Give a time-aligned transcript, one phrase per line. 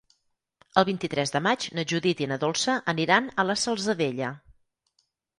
[0.81, 4.31] El vint-i-tres de maig na Judit i na Dolça aniran a la Salzadella.